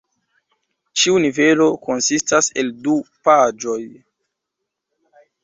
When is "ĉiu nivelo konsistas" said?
1.01-2.49